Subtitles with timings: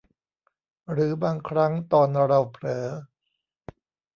[0.91, 2.87] หรือบางครั้งตอนเราเผลอ